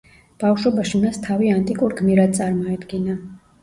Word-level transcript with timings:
ბავშვობაში 0.43 1.03
მას 1.03 1.21
თავი 1.27 1.53
ანტიკურ 1.59 1.97
გმირად 2.03 2.37
წარმოედგინა. 2.43 3.25